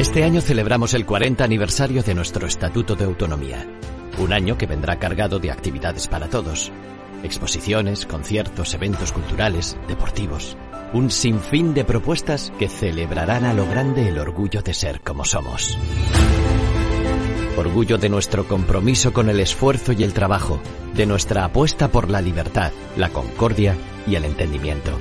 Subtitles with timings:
[0.00, 3.66] Este año celebramos el 40 aniversario de nuestro Estatuto de Autonomía.
[4.16, 6.72] Un año que vendrá cargado de actividades para todos.
[7.22, 10.56] Exposiciones, conciertos, eventos culturales, deportivos.
[10.94, 15.76] Un sinfín de propuestas que celebrarán a lo grande el orgullo de ser como somos.
[17.58, 20.62] Orgullo de nuestro compromiso con el esfuerzo y el trabajo,
[20.94, 23.76] de nuestra apuesta por la libertad, la concordia
[24.06, 24.92] y el entendimiento.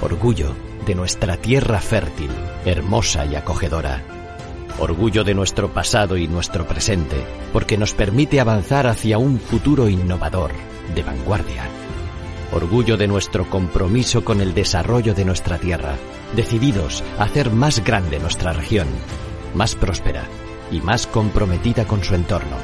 [0.00, 0.54] Orgullo
[0.84, 2.30] de nuestra tierra fértil,
[2.64, 4.02] hermosa y acogedora.
[4.78, 7.16] Orgullo de nuestro pasado y nuestro presente,
[7.52, 10.50] porque nos permite avanzar hacia un futuro innovador,
[10.94, 11.64] de vanguardia.
[12.52, 15.96] Orgullo de nuestro compromiso con el desarrollo de nuestra tierra,
[16.34, 18.88] decididos a hacer más grande nuestra región,
[19.54, 20.24] más próspera
[20.70, 22.56] y más comprometida con su entorno,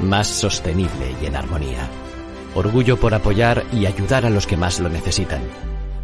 [0.00, 1.88] más sostenible y en armonía.
[2.54, 5.42] Orgullo por apoyar y ayudar a los que más lo necesitan,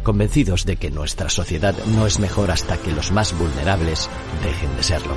[0.05, 4.07] convencidos de que nuestra sociedad no es mejor hasta que los más vulnerables
[4.43, 5.15] dejen de serlo,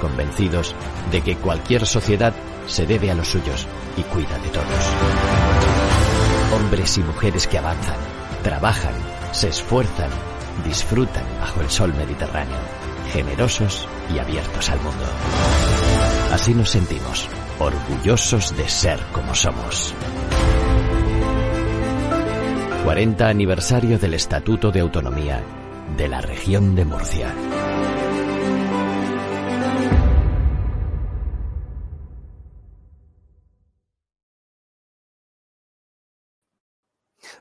[0.00, 0.74] convencidos
[1.10, 2.34] de que cualquier sociedad
[2.66, 4.84] se debe a los suyos y cuida de todos.
[6.54, 7.96] Hombres y mujeres que avanzan,
[8.42, 8.94] trabajan,
[9.32, 10.10] se esfuerzan,
[10.66, 12.58] disfrutan bajo el sol mediterráneo,
[13.12, 15.06] generosos y abiertos al mundo.
[16.32, 17.26] Así nos sentimos,
[17.58, 19.94] orgullosos de ser como somos.
[22.86, 25.42] 40 aniversario del Estatuto de Autonomía
[25.96, 27.34] de la región de Murcia.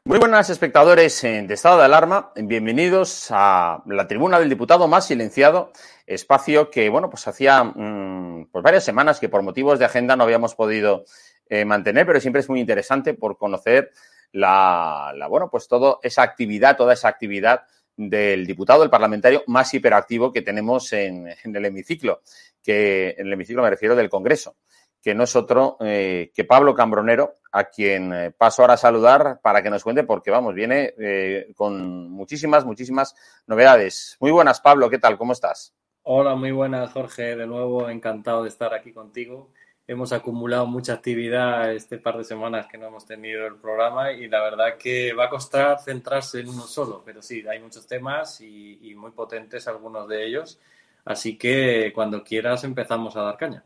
[0.04, 5.72] Muy buenas espectadores de estado de alarma, bienvenidos a la tribuna del diputado más silenciado,
[6.08, 10.24] espacio que, bueno, pues hacía mmm, pues varias semanas que por motivos de agenda no
[10.24, 11.06] habíamos podido
[11.48, 13.92] eh, mantener, pero siempre es muy interesante por conocer
[14.32, 17.66] la, la, bueno, pues toda esa actividad, toda esa actividad
[17.98, 22.22] del diputado, el parlamentario más hiperactivo que tenemos en, el hemiciclo,
[22.62, 24.56] que en el hemiciclo me refiero del Congreso
[25.02, 29.40] que no es otro eh, que Pablo Cambronero, a quien eh, paso ahora a saludar
[29.40, 33.14] para que nos cuente, porque vamos, viene eh, con muchísimas, muchísimas
[33.46, 34.18] novedades.
[34.20, 35.16] Muy buenas, Pablo, ¿qué tal?
[35.16, 35.76] ¿Cómo estás?
[36.02, 37.36] Hola, muy buenas, Jorge.
[37.36, 39.52] De nuevo, encantado de estar aquí contigo.
[39.88, 44.28] Hemos acumulado mucha actividad este par de semanas que no hemos tenido el programa y
[44.28, 48.42] la verdad que va a costar centrarse en uno solo, pero sí, hay muchos temas
[48.42, 50.60] y, y muy potentes algunos de ellos.
[51.06, 53.64] Así que cuando quieras empezamos a dar caña.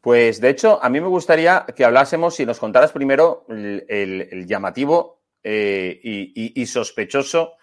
[0.00, 5.20] Pues de hecho, a mí me gustaría que hablásemos, si nos contaras primero el, llamativo
[5.44, 7.54] eh, y, y, y, sospechoso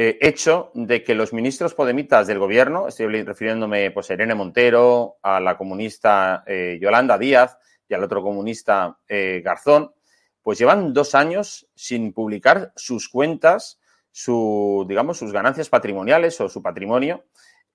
[0.00, 5.16] eh, hecho de que los ministros podemitas del gobierno, estoy refiriéndome pues, a Irene Montero,
[5.22, 9.92] a la comunista eh, Yolanda Díaz y al otro comunista eh, Garzón,
[10.40, 13.80] pues llevan dos años sin publicar sus cuentas,
[14.12, 17.24] su, digamos, sus ganancias patrimoniales o su patrimonio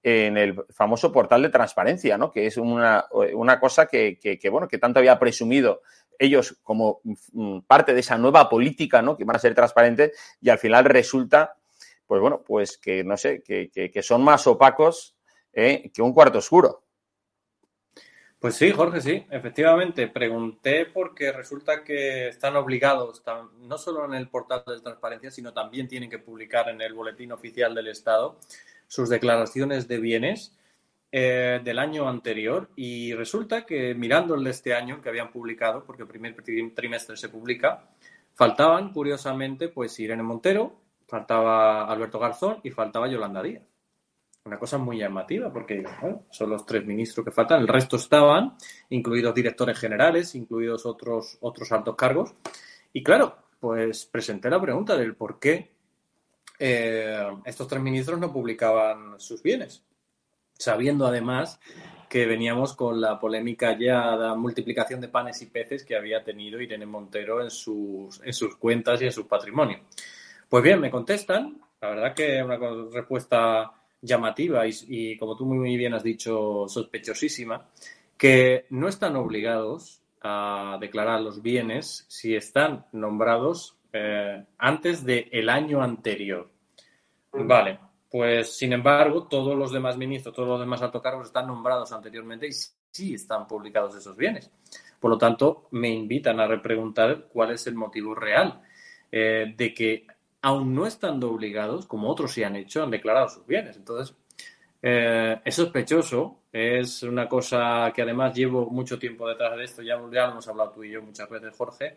[0.02, 2.32] en el famoso portal de transparencia, ¿no?
[2.32, 5.82] Que es una, una cosa que, que, que, bueno, que tanto había presumido
[6.18, 9.18] ellos como mm, parte de esa nueva política, ¿no?
[9.18, 10.12] Que van a ser transparentes
[10.42, 11.58] y al final resulta,
[12.14, 15.16] pues bueno, pues que no sé, que, que son más opacos
[15.52, 15.90] ¿eh?
[15.92, 16.84] que un cuarto oscuro.
[18.38, 20.08] Pues sí, Jorge, sí, efectivamente.
[20.10, 23.24] Pregunté porque resulta que están obligados,
[23.62, 27.32] no solo en el portal de transparencia, sino también tienen que publicar en el boletín
[27.32, 28.38] oficial del Estado
[28.86, 30.56] sus declaraciones de bienes
[31.12, 35.84] eh, del año anterior y resulta que mirando el de este año que habían publicado,
[35.84, 36.36] porque el primer
[36.76, 37.90] trimestre se publica,
[38.36, 40.83] faltaban curiosamente pues Irene Montero,
[41.14, 43.62] faltaba Alberto Garzón y faltaba Yolanda Díaz.
[44.46, 45.84] Una cosa muy llamativa porque
[46.32, 48.58] son los tres ministros que faltan, el resto estaban,
[48.90, 52.34] incluidos directores generales, incluidos otros, otros altos cargos.
[52.94, 55.72] Y claro, pues presenté la pregunta del por qué
[56.58, 59.84] eh, estos tres ministros no publicaban sus bienes,
[60.58, 61.60] sabiendo además
[62.10, 66.60] que veníamos con la polémica ya de multiplicación de panes y peces que había tenido
[66.60, 69.80] Irene Montero en sus, en sus cuentas y en su patrimonio.
[70.54, 72.60] Pues bien, me contestan, la verdad que una
[72.92, 77.70] respuesta llamativa y, y como tú muy bien has dicho, sospechosísima,
[78.16, 85.50] que no están obligados a declarar los bienes si están nombrados eh, antes del el
[85.50, 86.52] año anterior.
[87.32, 91.92] Vale, pues sin embargo, todos los demás ministros, todos los demás altos cargos están nombrados
[91.94, 92.52] anteriormente y
[92.92, 94.52] sí están publicados esos bienes.
[95.00, 98.62] Por lo tanto, me invitan a repreguntar cuál es el motivo real
[99.16, 100.08] eh, de que,
[100.44, 103.78] aún no estando obligados, como otros sí han hecho, han declarado sus bienes.
[103.78, 104.14] Entonces,
[104.82, 109.96] eh, es sospechoso, es una cosa que además llevo mucho tiempo detrás de esto, ya,
[110.12, 111.96] ya lo hemos hablado tú y yo muchas veces, Jorge,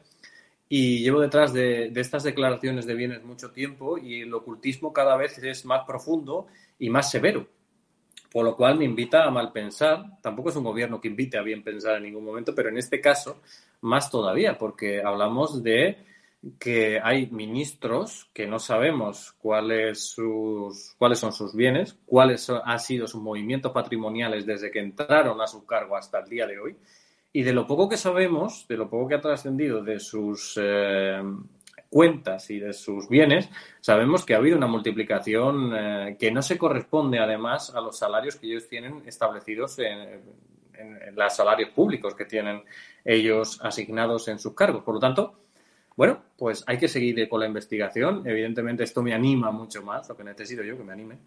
[0.68, 5.16] y llevo detrás de, de, estas declaraciones de bienes mucho tiempo y el ocultismo cada
[5.16, 6.46] vez es más profundo
[6.78, 7.48] y más severo.
[8.30, 10.04] Por lo cual me invita a mal pensar.
[10.20, 13.00] Tampoco es un gobierno que invite a bien pensar en ningún momento, pero en este
[13.00, 13.40] caso
[13.80, 16.04] más todavía, porque hablamos de
[16.58, 23.06] que hay ministros que no sabemos cuáles, sus, cuáles son sus bienes, cuáles han sido
[23.06, 26.76] sus movimientos patrimoniales desde que entraron a su cargo hasta el día de hoy.
[27.32, 31.20] Y de lo poco que sabemos, de lo poco que ha trascendido de sus eh,
[31.90, 33.50] cuentas y de sus bienes,
[33.80, 38.36] sabemos que ha habido una multiplicación eh, que no se corresponde además a los salarios
[38.36, 40.22] que ellos tienen establecidos en,
[40.78, 42.62] en los salarios públicos que tienen
[43.04, 44.82] ellos asignados en sus cargos.
[44.82, 45.45] Por lo tanto,
[45.96, 48.22] bueno, pues hay que seguir con la investigación.
[48.26, 51.18] Evidentemente esto me anima mucho más, lo que necesito yo que me anime.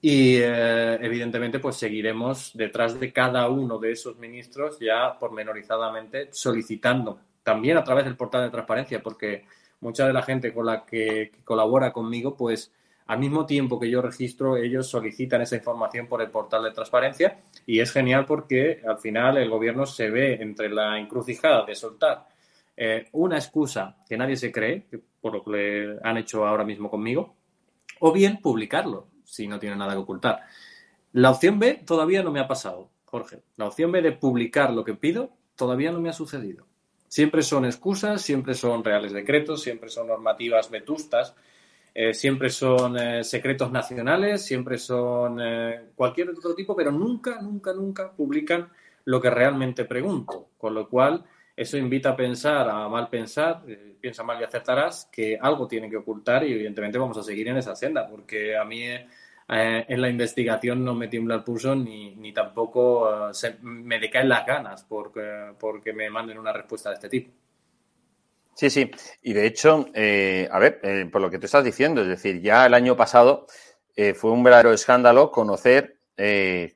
[0.00, 7.20] Y eh, evidentemente pues seguiremos detrás de cada uno de esos ministros ya pormenorizadamente solicitando,
[7.42, 9.44] también a través del portal de transparencia, porque
[9.80, 12.72] mucha de la gente con la que, que colabora conmigo pues
[13.08, 17.40] al mismo tiempo que yo registro, ellos solicitan esa información por el portal de transparencia
[17.66, 22.26] y es genial porque al final el gobierno se ve entre la encrucijada de soltar
[22.80, 24.86] eh, una excusa que nadie se cree,
[25.20, 27.34] por lo que han hecho ahora mismo conmigo,
[27.98, 30.42] o bien publicarlo, si no tiene nada que ocultar.
[31.10, 33.42] La opción B todavía no me ha pasado, Jorge.
[33.56, 36.68] La opción B de publicar lo que pido todavía no me ha sucedido.
[37.08, 41.34] Siempre son excusas, siempre son reales decretos, siempre son normativas vetustas,
[41.92, 45.40] eh, siempre son eh, secretos nacionales, siempre son
[45.96, 48.70] cualquier otro tipo, pero nunca, nunca, nunca publican
[49.04, 50.50] lo que realmente pregunto.
[50.56, 51.24] Con lo cual,
[51.58, 55.90] eso invita a pensar, a mal pensar, eh, piensa mal y acertarás, que algo tiene
[55.90, 59.04] que ocultar y evidentemente vamos a seguir en esa senda, porque a mí eh,
[59.48, 64.46] en la investigación no me tiembla el pulso ni, ni tampoco eh, me decaen las
[64.46, 67.32] ganas porque, porque me manden una respuesta de este tipo.
[68.54, 68.90] Sí, sí.
[69.22, 72.74] Y de hecho, a ver, por lo que tú estás diciendo, es decir, ya el
[72.74, 73.46] año pasado
[74.16, 75.97] fue un verdadero escándalo conocer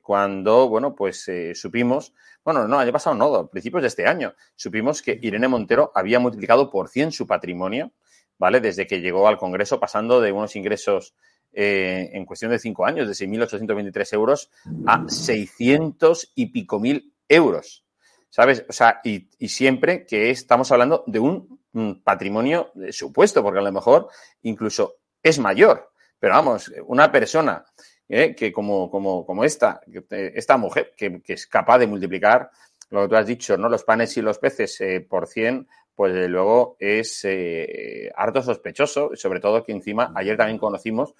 [0.01, 2.13] cuando, bueno, pues supimos
[2.43, 6.19] bueno, no, año pasado no, a principios de este año, supimos que Irene Montero había
[6.19, 7.91] multiplicado por 100 su patrimonio,
[8.37, 8.59] ¿vale?
[8.59, 11.15] Desde que llegó al Congreso, pasando de unos ingresos
[11.53, 14.51] eh, en cuestión de cinco años, de 6.823 euros
[14.85, 17.85] a 600 y pico mil euros,
[18.29, 18.65] ¿sabes?
[18.67, 23.71] O sea, y, siempre que estamos hablando de un, un patrimonio supuesto, porque a lo
[23.71, 24.09] mejor
[24.41, 27.63] incluso es mayor, pero vamos, una persona
[28.09, 28.35] ¿eh?
[28.35, 32.49] que como, como, como esta, esta mujer que, que, es capaz de multiplicar
[32.89, 33.69] lo que tú has dicho, ¿no?
[33.69, 39.11] Los panes y los peces eh, por 100, pues desde luego es eh, harto sospechoso,
[39.15, 41.13] sobre todo que encima ayer también conocimos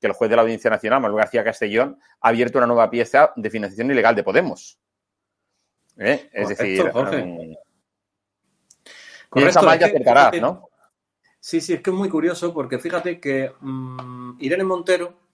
[0.00, 3.32] que el juez de la Audiencia Nacional, Manuel García Castellón, ha abierto una nueva pieza
[3.34, 4.78] de financiación ilegal de Podemos.
[5.96, 6.28] ¿Eh?
[6.32, 7.22] Es Correcto, decir, Jorge.
[7.22, 7.54] Um,
[9.30, 10.68] Correcto, es que, acercarás, ¿no?
[11.40, 15.25] Sí, sí, es que es muy curioso porque fíjate que um, Irene Montero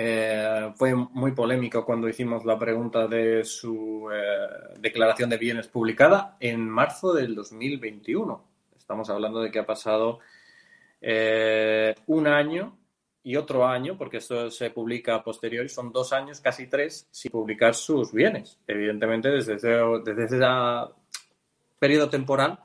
[0.00, 6.36] eh, fue muy polémico cuando hicimos la pregunta de su eh, declaración de bienes publicada
[6.38, 8.44] en marzo del 2021.
[8.78, 10.20] Estamos hablando de que ha pasado
[11.00, 12.78] eh, un año
[13.24, 17.32] y otro año, porque esto se publica a posteriori, son dos años, casi tres, sin
[17.32, 18.56] publicar sus bienes.
[18.68, 20.38] Evidentemente, desde ese, desde ese
[21.80, 22.60] periodo temporal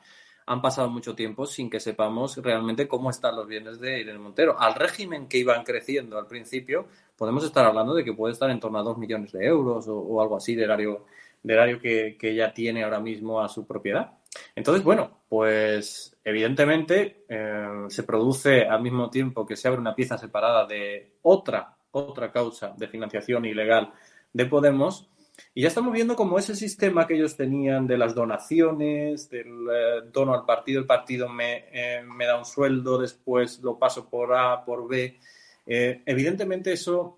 [0.46, 4.60] han pasado mucho tiempo sin que sepamos realmente cómo están los bienes de Irene Montero.
[4.60, 8.60] Al régimen que iban creciendo al principio, podemos estar hablando de que puede estar en
[8.60, 11.06] torno a dos millones de euros o, algo así de erario,
[11.42, 14.12] de erario que, que, ella tiene ahora mismo a su propiedad.
[14.56, 20.18] Entonces, bueno, pues evidentemente eh, se produce al mismo tiempo que se abre una pieza
[20.18, 23.92] separada de otra, otra causa de financiación ilegal
[24.32, 25.10] de Podemos
[25.56, 30.10] y ya estamos viendo cómo ese sistema que ellos tenían de las donaciones, del eh,
[30.12, 34.34] dono al partido, el partido me, eh, me, da un sueldo, después lo paso por
[34.34, 35.20] A, por B.
[35.66, 37.18] Eh, evidentemente eso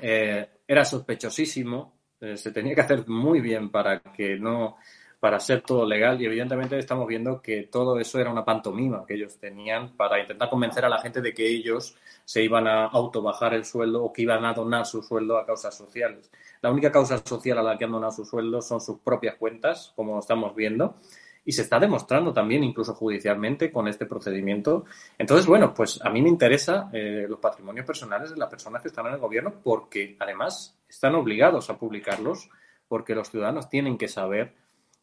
[0.00, 4.78] era sospechosísimo, se tenía que hacer muy bien para que no
[5.22, 9.14] para ser todo legal y evidentemente estamos viendo que todo eso era una pantomima que
[9.14, 13.54] ellos tenían para intentar convencer a la gente de que ellos se iban a autobajar
[13.54, 16.28] el sueldo o que iban a donar su sueldo a causas sociales.
[16.60, 19.92] La única causa social a la que han donado su sueldo son sus propias cuentas,
[19.94, 20.96] como estamos viendo,
[21.44, 24.86] y se está demostrando también, incluso judicialmente, con este procedimiento.
[25.16, 28.88] Entonces, bueno, pues a mí me interesa eh, los patrimonios personales de las personas que
[28.88, 32.50] están en el gobierno porque además están obligados a publicarlos
[32.88, 34.54] porque los ciudadanos tienen que saber,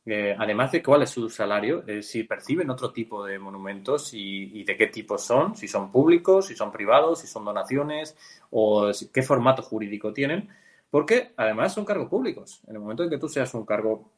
[0.06, 4.64] eh, además de cuál es su salario, eh, si perciben otro tipo de monumentos y,
[4.64, 8.18] de qué tipo son, si son públicos, si son privados, si son donaciones
[8.52, 10.50] o qué formato jurídico tienen,
[10.90, 12.62] porque además son cargos públicos.
[12.68, 14.10] En el momento en que tú seas un cargo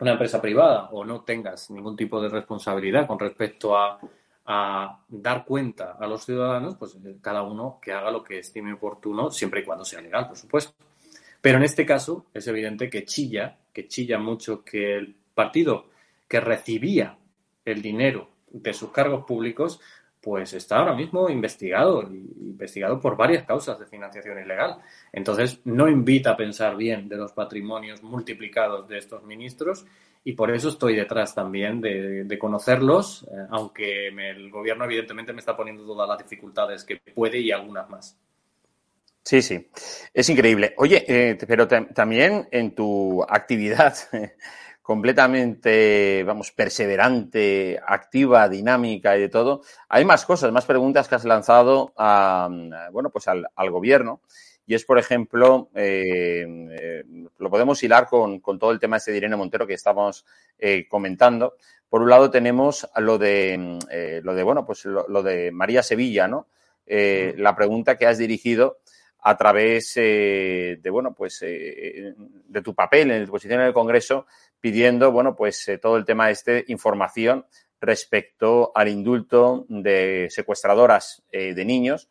[0.00, 3.98] una empresa privada o no tengas ningún tipo de responsabilidad con respecto a,
[5.08, 9.30] dar cuenta a los ciudadanos, pues eh, cada uno que haga lo que estime oportuno,
[9.30, 10.74] siempre y cuando sea legal, por supuesto.
[11.42, 15.90] Pero en este caso es evidente que chilla, que chilla mucho que el partido
[16.26, 17.18] que recibía
[17.64, 19.80] el dinero de sus cargos públicos
[20.22, 24.78] pues está ahora mismo investigado, investigado por varias causas de financiación ilegal.
[25.12, 29.84] Entonces, no invita a pensar bien de los patrimonios multiplicados de estos ministros
[30.22, 35.56] y por eso estoy detrás también de, conocerlos, eh, aunque el gobierno evidentemente me está
[35.56, 38.16] poniendo todas las dificultades que puede y algunas más.
[39.24, 39.70] Sí, sí,
[40.12, 40.74] es increíble.
[40.78, 43.94] Oye, eh, pero también en tu actividad
[44.82, 49.62] completamente, vamos, perseverante, activa, dinámica y de todo.
[49.88, 52.48] Hay más cosas, más preguntas que has lanzado a,
[52.90, 54.20] bueno, pues al, gobierno.
[54.66, 57.04] Y es, por ejemplo, eh, eh,
[57.38, 60.26] lo podemos hilar con, todo el tema este de Irene Montero que estamos
[60.58, 61.54] eh, comentando.
[61.88, 66.48] Por un lado tenemos lo de, lo de bueno, pues lo, de María Sevilla, ¿no?
[66.86, 68.78] la pregunta que has dirigido
[69.22, 74.26] a través de, bueno, pues de tu papel en tu posición en el Congreso
[74.62, 77.44] pidiendo, bueno, pues eh, todo el tema de este, información
[77.80, 82.08] respecto al indulto de secuestradoras eh, de niños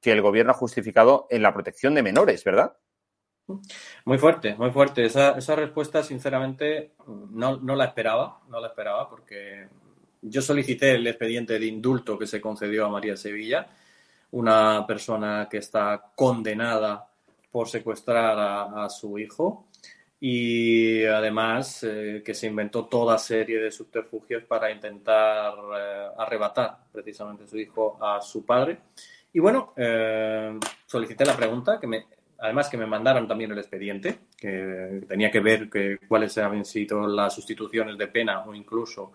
[0.00, 2.76] que el gobierno ha justificado en la protección de menores, ¿verdad?
[4.04, 5.06] Muy fuerte, muy fuerte.
[5.06, 9.68] Esa, esa respuesta, sinceramente, no, no, la esperaba, no la esperaba, porque
[10.20, 13.68] yo solicité el expediente de indulto que se concedió a María Sevilla,
[14.32, 17.08] una persona que está condenada
[17.50, 19.66] por secuestrar a su hijo
[20.20, 27.44] y además eh, que se inventó toda serie de subterfugios para intentar eh, arrebatar precisamente
[27.44, 28.78] a su hijo a su padre.
[29.32, 32.06] Y bueno, eh, solicité la pregunta, que me,
[32.38, 37.06] además que me mandaron también el expediente, que tenía que ver que, cuáles habían sido
[37.06, 39.12] las sustituciones de pena o incluso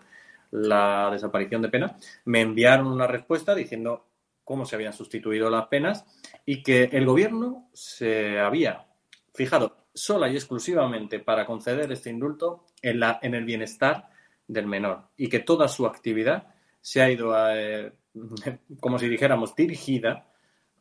[0.52, 1.96] la desaparición de pena.
[2.26, 4.06] Me enviaron una respuesta diciendo
[4.52, 6.04] cómo se habían sustituido las penas
[6.44, 8.84] y que el gobierno se había
[9.32, 14.10] fijado sola y exclusivamente para conceder este indulto en, la, en el bienestar
[14.46, 16.48] del menor y que toda su actividad
[16.82, 17.94] se ha ido, eh,
[18.78, 20.26] como si dijéramos, dirigida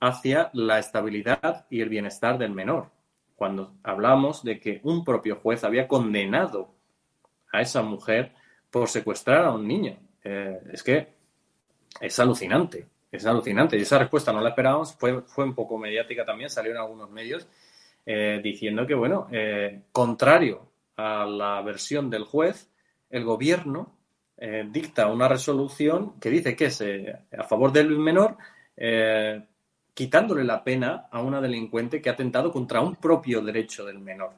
[0.01, 2.91] hacia la estabilidad y el bienestar del menor.
[3.37, 6.75] Cuando hablamos de que un propio juez había condenado
[7.53, 8.33] a esa mujer
[8.69, 9.97] por secuestrar a un niño.
[10.25, 11.13] Eh, es que
[12.01, 13.77] es alucinante, es alucinante.
[13.77, 17.09] Y esa respuesta no la esperábamos, fue, fue un poco mediática también, salió en algunos
[17.11, 17.47] medios
[18.05, 22.69] eh, diciendo que, bueno, eh, contrario a la versión del juez,
[23.09, 23.95] el gobierno
[24.37, 26.83] eh, dicta una resolución que dice que es
[27.37, 28.37] a favor del menor,
[29.93, 34.31] quitándole la pena a una delincuente que ha atentado contra un propio derecho del menor.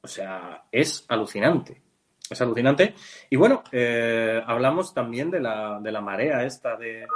[0.00, 1.82] O sea, es alucinante.
[2.30, 2.94] Es alucinante.
[3.30, 3.64] Y bueno,
[4.46, 7.06] hablamos también de la, de la marea esta de,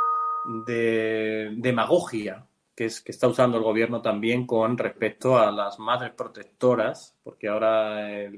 [0.66, 6.12] de demagogia que, es, que está usando el gobierno también con respecto a las madres
[6.12, 8.30] protectoras, porque ahora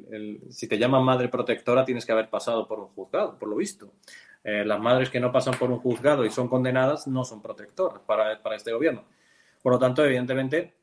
[0.50, 3.92] si te llaman madre protectora tienes que haber pasado por un juzgado, por lo visto.
[4.42, 8.00] Eh, las madres que no pasan por un juzgado y son condenadas no son protectoras
[8.00, 9.04] para, para este gobierno.
[9.62, 10.74] Por lo tanto, evidentemente,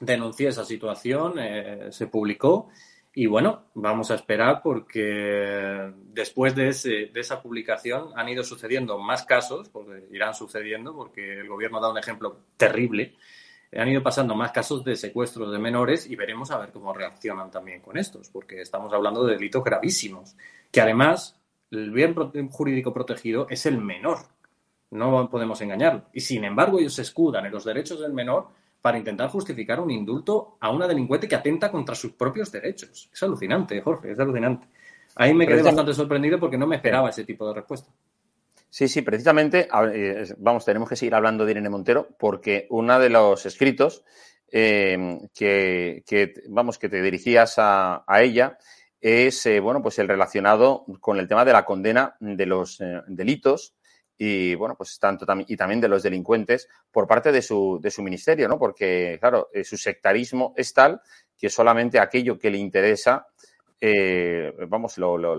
[0.00, 2.68] denuncié esa situación, eh, se publicó
[3.18, 9.70] y bueno, vamos a esperar porque después de, esa publicación han ido sucediendo más casos,
[9.70, 13.14] porque irán sucediendo, porque el gobierno da un ejemplo terrible.
[13.74, 17.50] Han ido pasando más casos de secuestros de menores y veremos a ver cómo reaccionan
[17.50, 20.36] también con estos, porque estamos hablando de delitos gravísimos,
[20.70, 22.14] que además el bien
[22.50, 24.18] jurídico protegido es el menor.
[24.90, 26.02] No podemos engañarlo.
[26.12, 28.48] Y sin embargo, ellos se escudan en los derechos del menor
[28.86, 33.10] para intentar justificar un indulto a una delincuente que atenta contra sus propios derechos.
[33.12, 34.68] Es alucinante, Jorge, es alucinante.
[35.16, 37.90] Ahí me quedé bastante sorprendido porque no me esperaba ese tipo de respuesta.
[38.70, 39.66] Sí, sí, precisamente,
[40.38, 44.04] vamos, tenemos que seguir hablando de Irene Montero porque uno de los escritos
[44.52, 48.56] eh, que, vamos, que te dirigías a, ella
[49.00, 53.02] es, eh, bueno, pues el relacionado con el tema de la condena de los eh,
[53.08, 53.74] delitos
[54.18, 58.02] y bueno, pues tanto y también de los delincuentes por parte de su, de su
[58.02, 58.58] ministerio, ¿no?
[58.58, 61.00] Porque, claro, eh, su sectarismo es tal
[61.36, 63.26] que solamente aquello que le interesa,
[63.80, 65.36] eh, vamos, lo, lo,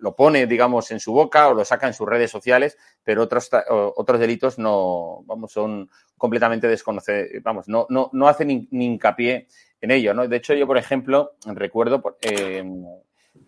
[0.00, 3.50] lo pone, digamos, en su boca o lo saca en sus redes sociales, pero otros,
[3.68, 9.46] otros delitos no, vamos, son completamente desconocidos, vamos, no, no, no hacen ni, hincapié
[9.80, 10.26] en ello, ¿no?
[10.26, 12.64] De hecho, yo, por ejemplo, recuerdo eh,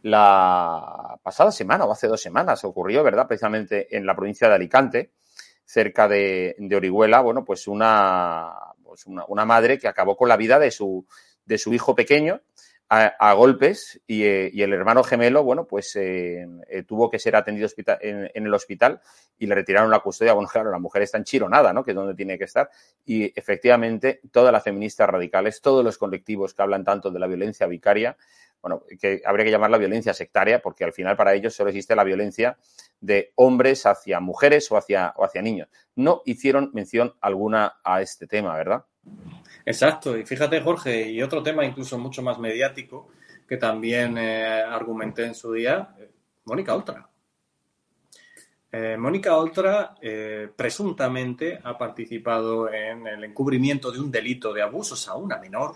[0.02, 3.26] la pasada semana o hace dos semanas ocurrió, ¿verdad?
[3.26, 5.12] Precisamente en la provincia de Alicante,
[5.64, 10.70] cerca de, Orihuela, bueno, pues una, pues una, madre que acabó con la vida de
[10.70, 11.06] su,
[11.44, 12.40] de su hijo pequeño
[12.94, 17.66] a, golpes eh, y, el hermano gemelo, bueno, pues eh, eh, tuvo que ser atendido
[18.02, 19.00] en, el hospital
[19.38, 20.34] y le retiraron la custodia.
[20.34, 21.82] Bueno, claro, la mujer está enchironada, ¿no?
[21.82, 22.68] Que es donde tiene que estar.
[23.06, 27.66] Y efectivamente, todas las feministas radicales, todos los colectivos que hablan tanto de la violencia
[27.66, 28.14] vicaria,
[28.62, 32.04] bueno, que habría que llamarla violencia sectaria, porque al final para ellos solo existe la
[32.04, 32.56] violencia
[33.00, 35.68] de hombres hacia mujeres o hacia, o hacia niños.
[35.96, 38.84] No hicieron mención alguna a este tema, ¿verdad?
[39.66, 43.08] Exacto, y fíjate Jorge, y otro tema incluso mucho más mediático
[43.46, 46.10] que también eh, argumenté en su día, eh,
[46.44, 47.08] Mónica Oltra.
[48.70, 49.94] Eh, Mónica Oltra
[50.56, 55.72] presuntamente ha participado en el encubrimiento de un delito de abusos a una menor,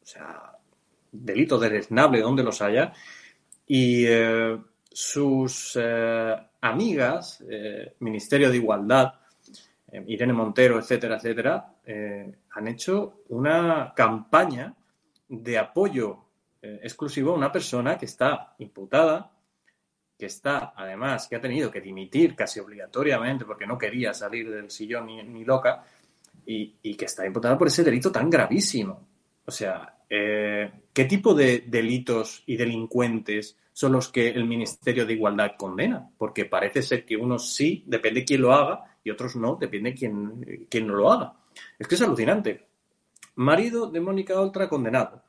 [0.00, 0.59] o sea,
[1.12, 2.92] delito deleznable donde los haya,
[3.66, 4.04] y
[4.90, 5.78] sus
[6.60, 7.44] amigas,
[8.00, 9.14] Ministerio de Igualdad,
[10.06, 11.74] Irene Montero, etcétera, etcétera,
[12.52, 14.74] han hecho una campaña
[15.28, 16.24] de apoyo
[16.62, 19.30] eh, exclusivo a una persona que está imputada,
[20.18, 24.70] que está, además, que ha tenido que dimitir casi obligatoriamente porque no quería salir del
[24.70, 25.82] sillón ni, loca,
[26.44, 29.08] y, que está imputada por ese delito tan gravísimo.
[29.46, 35.14] O sea, eh, ¿qué tipo de delitos y delincuentes son los que el Ministerio de
[35.14, 36.10] Igualdad condena?
[36.18, 40.66] Porque parece ser que unos sí, depende quién lo haga, y otros no, depende quién,
[40.68, 41.34] quién no lo haga.
[41.78, 42.66] Es que es alucinante.
[43.36, 45.22] Marido de Mónica Oltra condenado.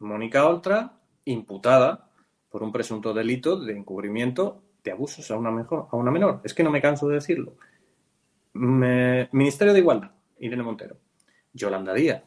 [0.00, 2.10] Mónica Oltra imputada
[2.50, 6.40] por un presunto delito de encubrimiento de abusos a una, mejor, a una menor.
[6.44, 7.56] Es que no me canso de decirlo.
[8.52, 10.96] Ministerio de Igualdad, Irene Montero.
[11.52, 12.22] Yolanda Díaz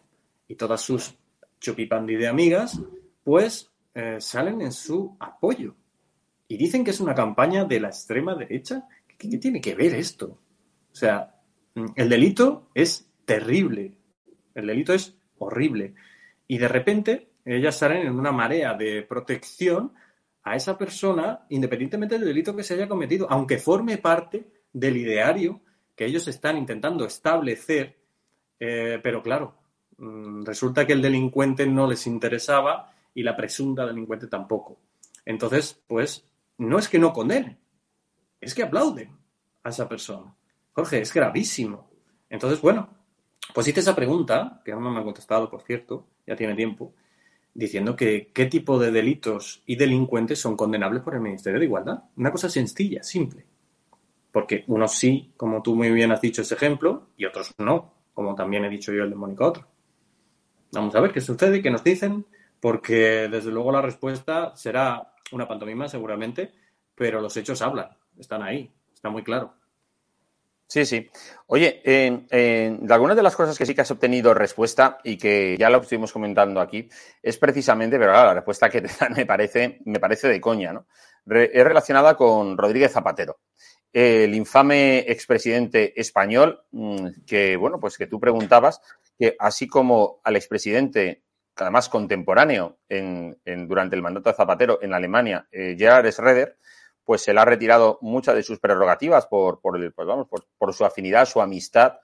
[0.48, 1.16] y todas sus
[1.60, 2.80] chupipandi de amigas,
[3.24, 5.76] pues eh, salen en su apoyo.
[6.48, 8.88] Y dicen que es una campaña de la extrema derecha.
[9.18, 10.40] qué tiene que ver esto?
[10.92, 11.36] O sea,
[11.96, 13.98] el delito es terrible,
[14.56, 15.94] el delito es horrible.
[16.48, 19.94] Y de repente ellas salen en una marea de protección
[20.44, 25.62] a esa persona independientemente del delito que se haya cometido, aunque forme parte del ideario
[25.96, 27.98] que ellos están intentando establecer,
[28.60, 29.57] eh, pero claro, mm,
[29.98, 34.78] resulta que el delincuente no les interesaba y la presunta delincuente tampoco.
[35.26, 36.24] Entonces, pues,
[36.58, 37.58] no es que no condenen,
[38.40, 39.12] es que aplauden
[39.64, 40.34] a esa persona.
[40.74, 41.90] Jorge, es gravísimo.
[42.30, 42.90] Entonces, bueno,
[43.54, 46.94] pues hice esa pregunta, que aún no me ha contestado, por cierto, ya tiene tiempo,
[47.54, 52.04] diciendo que qué tipo de delitos y delincuentes son condenables por el Ministerio de Igualdad.
[52.16, 53.46] Una cosa sencilla, simple.
[54.32, 58.36] Porque unos sí, como tú muy bien has dicho ese ejemplo, y otros no, como
[58.36, 59.68] también he dicho yo el de Mónica Otro.
[60.72, 62.26] Vamos a ver qué sucede, qué nos dicen,
[62.60, 66.52] porque desde luego la respuesta será una pantomima seguramente,
[66.96, 69.54] pero los hechos hablan, están ahí, está muy claro.
[70.70, 71.10] Sí, sí.
[71.46, 71.82] Oye,
[72.90, 76.12] algunas de las cosas que sí que has obtenido respuesta y que ya lo estuvimos
[76.12, 76.90] comentando aquí,
[77.24, 80.86] es precisamente, pero la respuesta que te dan me parece, me parece de coña, ¿no?
[81.30, 83.40] es relacionada con Rodríguez Zapatero,
[83.94, 88.82] el infame expresidente español, mm, que, bueno, pues que tú preguntabas,
[89.18, 91.24] que así como al expresidente,
[91.56, 96.58] además contemporáneo en, durante el mandato de Zapatero en Alemania, eh, Gerhard Schroeder,
[97.04, 100.74] pues se le ha retirado muchas de sus prerrogativas por, por, el, pues vamos, por,
[100.74, 102.00] su afinidad, su amistad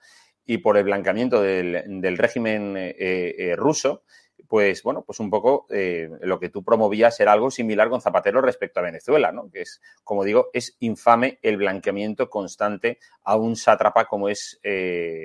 [0.46, 4.02] y por el blanqueamiento del, régimen eh, eh, ruso,
[4.48, 8.40] pues bueno, pues un poco eh, lo que tú promovías era algo similar con Zapatero
[8.40, 9.50] respecto a Venezuela, ¿no?
[9.50, 14.60] Que es, como digo, es infame el blanqueamiento constante a un sátrapa como es,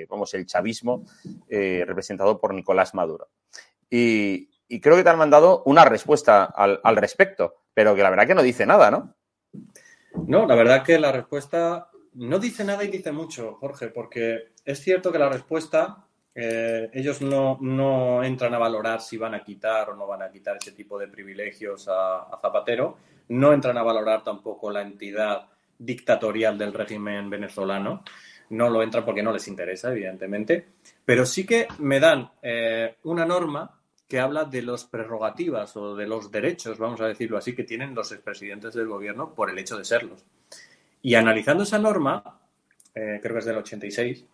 [0.08, 1.04] vamos, el chavismo
[1.48, 3.28] representado por Nicolás Maduro.
[3.88, 4.48] Y,
[4.80, 8.34] creo que te han mandado una respuesta al, al respecto, pero que la verdad que
[8.36, 9.16] no dice nada, ¿no?
[10.26, 14.80] No, la verdad que la respuesta no dice nada y dice mucho, Jorge, porque es
[14.80, 19.96] cierto que la respuesta, eh, ellos no, entran a valorar si van a quitar o
[19.96, 24.70] no van a quitar ese tipo de privilegios a, Zapatero, no entran a valorar tampoco
[24.70, 28.02] la entidad dictatorial del régimen venezolano,
[28.50, 30.66] no lo entran porque no les interesa, evidentemente,
[31.04, 36.06] pero sí que me dan eh, una norma que habla de las prerrogativas o de
[36.06, 39.78] los derechos, vamos a decirlo así, que tienen los expresidentes del gobierno por el hecho
[39.78, 40.24] de serlos.
[41.00, 42.40] Y analizando esa norma,
[42.92, 44.26] eh, creo que es del 86,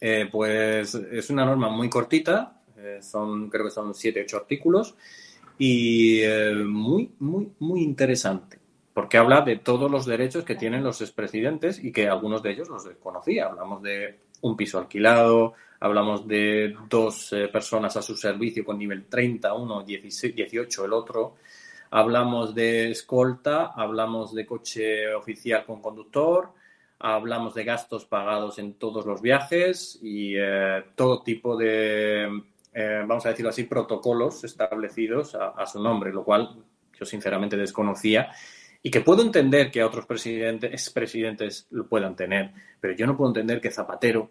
[0.00, 4.94] eh, pues es una norma muy cortita, eh, son, creo que son 7, 8 artículos,
[5.58, 6.20] y
[6.64, 8.58] muy, muy, muy interesante.
[8.92, 12.68] porque habla de todos los derechos que tienen los expresidentes y que algunos de ellos
[12.70, 13.46] los desconocía.
[13.46, 19.06] Hablamos de un piso alquilado, hablamos de dos eh, personas a su servicio con nivel
[19.06, 21.36] 30, uno 18 el otro,
[21.90, 26.50] hablamos de escolta, hablamos de coche oficial con conductor,
[26.98, 32.24] hablamos de gastos pagados en todos los viajes y eh, todo tipo de,
[32.72, 36.64] eh, vamos a decirlo así, protocolos establecidos a, su nombre, lo cual
[36.98, 38.32] yo sinceramente desconocía
[38.82, 43.30] y que puedo entender que otros presidentes, expresidentes lo puedan tener, pero yo no puedo
[43.30, 44.30] entender que Zapatero,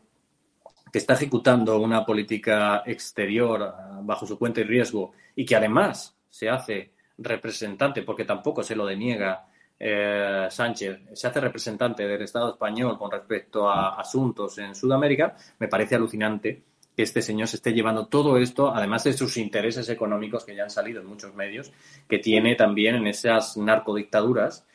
[0.92, 6.16] que está ejecutando una política exterior ah, bajo su cuenta y riesgo y que además
[6.30, 9.48] se hace representante, porque tampoco se lo deniega
[9.80, 15.68] eh, Sánchez, se hace representante del Estado español con respecto a asuntos en Sudamérica, me
[15.68, 16.64] parece alucinante
[16.96, 20.64] que este señor se esté llevando todo esto, además de sus intereses económicos que ya
[20.64, 21.74] han salido en muchos medios,
[22.08, 24.66] que tiene también en esas narcodictaduras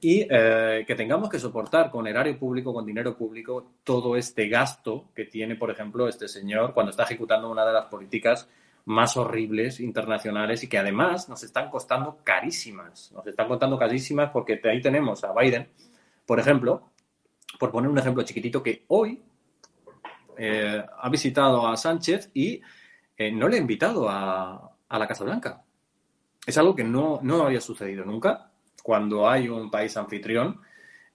[0.00, 5.06] y eh, que tengamos que soportar con erario público, con dinero público, todo este gasto
[5.14, 8.48] que tiene, por ejemplo, este señor cuando está ejecutando una de las políticas
[8.86, 13.12] más horribles internacionales y que además nos están costando carísimas.
[13.12, 15.68] Nos están costando carísimas porque ahí tenemos a Biden,
[16.26, 16.90] por ejemplo,
[17.58, 19.22] por poner un ejemplo chiquitito, que hoy
[20.38, 22.60] eh, ha visitado a Sánchez y
[23.16, 25.62] eh, no le ha invitado a, a, la Casa Blanca.
[26.46, 28.50] Es algo que no, no había sucedido nunca
[28.82, 30.60] cuando hay un país anfitrión,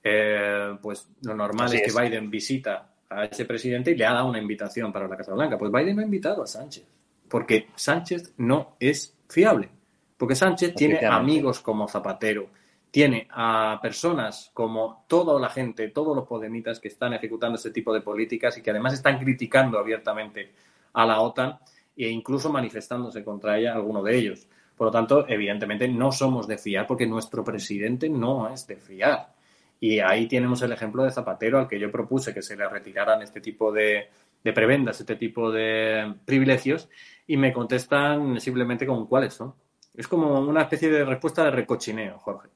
[0.03, 4.27] eh, pues lo normal es, que Biden visita a ese presidente y le ha dado
[4.27, 5.57] una invitación para la Casa Blanca.
[5.57, 6.85] Pues Biden no ha invitado a Sánchez,
[7.29, 9.69] porque Sánchez no es fiable,
[10.17, 12.49] porque Sánchez tiene amigos como Zapatero,
[12.91, 17.93] tiene a personas como toda la gente, todos los podemitas que están ejecutando ese tipo
[17.93, 20.53] de políticas y que además están criticando abiertamente
[20.93, 21.59] a la OTAN
[21.97, 24.47] e incluso manifestándose contra ella, alguno de ellos.
[24.77, 29.33] Por lo tanto, evidentemente no somos de fiar porque nuestro presidente no es de fiar.
[29.79, 33.21] Y ahí tenemos el ejemplo de Zapatero al que yo propuse que se le retiraran
[33.21, 34.09] este tipo de,
[34.53, 36.89] prebendas, este tipo de privilegios,
[37.27, 39.55] y me contestan simplemente con cuáles son.
[39.93, 42.49] Es como una especie de respuesta de recochineo, Jorge.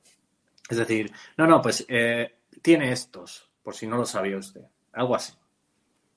[0.69, 4.61] Es decir, no, no, pues eh, tiene estos, por si no lo sabía usted.
[4.93, 5.33] Algo así.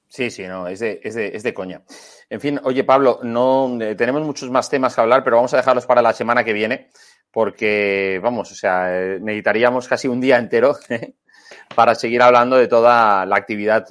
[0.09, 1.83] Sí, sí, no, es de, es de, es de coña.
[2.29, 5.57] En fin, oye, Pablo, no eh, tenemos muchos más temas que hablar, pero vamos a
[5.57, 6.91] dejarlos para la semana que viene,
[7.31, 10.77] porque, vamos, o sea, eh, necesitaríamos casi un día entero
[11.75, 13.87] para seguir hablando de toda la actividad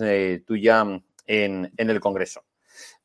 [0.45, 0.85] tuya
[1.31, 2.43] en, en, el Congreso.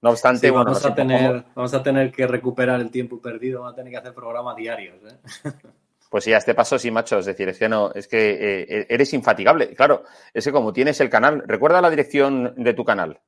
[0.03, 3.75] No obstante, bueno, vamos, a tener, vamos a tener que recuperar el tiempo perdido, vamos
[3.75, 4.97] a tener que hacer programas diarios.
[5.05, 5.51] ¿eh?
[6.09, 7.19] Pues sí, a este paso sí, macho.
[7.19, 9.75] Es decir, es que no, es que eh, eres infatigable.
[9.75, 13.21] Claro, es que como tienes el canal, recuerda la dirección de tu canal.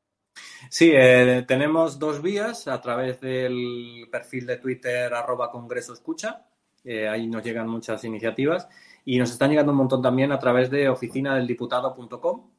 [0.70, 6.46] Sí, eh, tenemos dos vías a través del perfil de Twitter arroba Congreso Escucha.
[6.84, 8.68] Eh, ahí nos llegan muchas iniciativas
[9.04, 12.50] y nos están llegando un montón también a través de oficinadeldiputado.com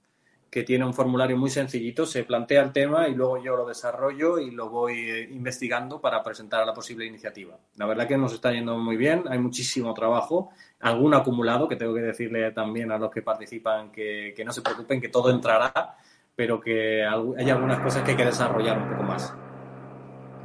[0.50, 4.40] que tiene un formulario muy sencillito, se plantea el tema y luego yo lo desarrollo
[4.40, 7.58] y lo voy eh, investigando para presentar a la posible iniciativa.
[7.76, 11.94] La verdad que nos está yendo muy bien, hay muchísimo trabajo, algún acumulado que tengo
[11.94, 15.96] que decirle también a los que participan que, no se preocupen, que todo entrará,
[16.36, 19.34] pero que hay algunas cosas que hay que desarrollar un poco más.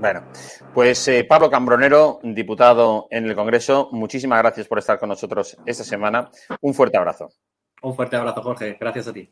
[0.00, 0.24] Bueno,
[0.74, 5.84] pues eh, Pablo Cambronero, diputado en el Congreso, muchísimas gracias por estar con nosotros esta
[5.84, 6.30] semana.
[6.60, 7.30] Un fuerte abrazo.
[7.80, 8.76] Un fuerte abrazo, Jorge.
[8.80, 9.30] Gracias a ti.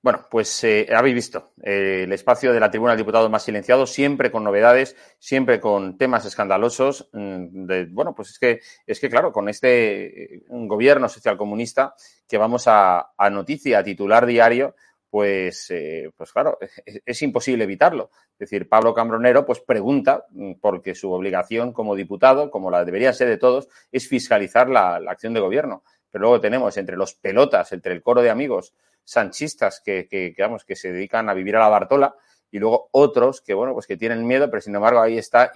[0.00, 3.84] Bueno, pues eh, habéis visto eh, el espacio de la tribuna del diputado más silenciado,
[3.84, 7.08] siempre con novedades, siempre con temas escandalosos.
[7.12, 11.94] Mm, bueno, pues es que, es que, claro, con este eh, gobierno socialcomunista
[12.28, 14.76] que vamos a, noticia, a titular diario,
[15.10, 15.72] pues,
[16.16, 16.58] pues claro,
[17.04, 18.10] es, imposible evitarlo.
[18.34, 23.12] Es decir, Pablo Cambronero pues pregunta, mm, porque su obligación como diputado, como la debería
[23.12, 25.82] ser de todos, es fiscalizar la, la acción de gobierno.
[26.08, 28.74] Pero luego tenemos entre los pelotas, entre el coro de amigos,
[29.08, 30.34] sanchistas que, que,
[30.66, 32.14] que se dedican a vivir a la Bartola
[32.50, 35.50] y luego otros que, bueno, pues que tienen miedo, pero sin embargo ahí está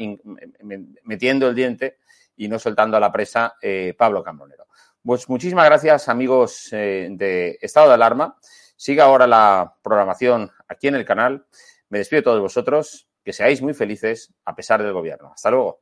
[1.03, 1.99] metiendo el diente
[2.35, 4.69] y no soltando a la presa eh, Pablo Cambronero.
[5.05, 8.39] Pues muchísimas gracias, amigos eh, de Estado de Alarma.
[8.75, 11.45] Siga ahora la programación aquí en el canal.
[11.91, 13.07] Me despido de todos vosotros.
[13.23, 15.31] Que seáis muy felices a pesar del gobierno.
[15.33, 15.82] Hasta luego.